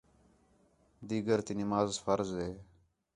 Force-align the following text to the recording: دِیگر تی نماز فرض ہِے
دِیگر 1.07 1.39
تی 1.45 1.53
نماز 1.61 1.89
فرض 2.05 2.29
ہِے 2.41 2.49